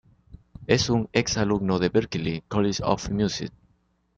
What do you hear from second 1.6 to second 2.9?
de Berklee College